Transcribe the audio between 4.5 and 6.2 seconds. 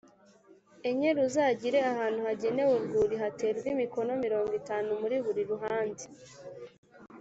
itanu muri buri ruhande